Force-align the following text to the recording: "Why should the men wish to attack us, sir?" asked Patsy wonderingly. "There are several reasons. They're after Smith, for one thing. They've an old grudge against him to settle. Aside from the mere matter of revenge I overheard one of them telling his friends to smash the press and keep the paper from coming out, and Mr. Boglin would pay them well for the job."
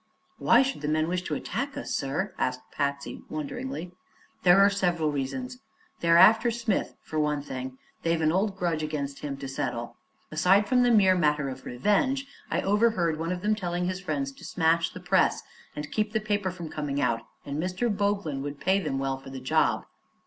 "Why 0.39 0.63
should 0.63 0.81
the 0.81 0.87
men 0.87 1.07
wish 1.07 1.21
to 1.25 1.35
attack 1.35 1.77
us, 1.77 1.93
sir?" 1.93 2.33
asked 2.39 2.71
Patsy 2.71 3.21
wonderingly. 3.29 3.91
"There 4.41 4.57
are 4.57 4.69
several 4.71 5.11
reasons. 5.11 5.59
They're 5.99 6.17
after 6.17 6.49
Smith, 6.49 6.95
for 7.03 7.19
one 7.19 7.43
thing. 7.43 7.77
They've 8.01 8.19
an 8.19 8.31
old 8.31 8.57
grudge 8.57 8.81
against 8.81 9.19
him 9.19 9.37
to 9.37 9.47
settle. 9.47 9.97
Aside 10.31 10.67
from 10.67 10.81
the 10.81 10.89
mere 10.89 11.13
matter 11.13 11.49
of 11.49 11.67
revenge 11.67 12.25
I 12.49 12.61
overheard 12.61 13.19
one 13.19 13.31
of 13.31 13.43
them 13.43 13.53
telling 13.53 13.85
his 13.85 14.01
friends 14.01 14.31
to 14.31 14.43
smash 14.43 14.89
the 14.89 14.99
press 15.01 15.43
and 15.75 15.91
keep 15.91 16.13
the 16.13 16.19
paper 16.19 16.49
from 16.49 16.67
coming 16.71 16.99
out, 16.99 17.21
and 17.45 17.61
Mr. 17.61 17.87
Boglin 17.95 18.41
would 18.41 18.59
pay 18.59 18.79
them 18.79 18.97
well 18.97 19.19
for 19.19 19.29
the 19.29 19.39
job." 19.39 19.85